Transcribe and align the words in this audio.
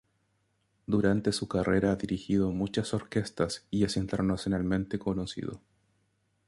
Durante 0.87 1.31
su 1.31 1.47
carrera 1.47 1.91
ha 1.91 1.95
dirigido 1.95 2.51
muchas 2.51 2.95
orquestas 2.95 3.67
y 3.69 3.83
es 3.83 3.97
internacionalmente 3.97 4.97
conocido. 4.97 5.61